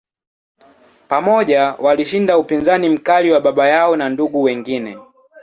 [1.07, 4.97] Pamoja, walishinda upinzani mkali wa baba yao na ndugu wengine.